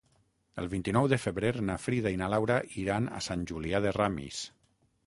El 0.61 0.69
vint-i-nou 0.71 1.09
de 1.13 1.19
febrer 1.25 1.51
na 1.67 1.75
Frida 1.83 2.15
i 2.17 2.19
na 2.23 2.33
Laura 2.37 2.59
iran 2.87 3.13
a 3.21 3.25
Sant 3.31 3.47
Julià 3.53 3.85
de 3.87 3.95
Ramis. 4.01 4.43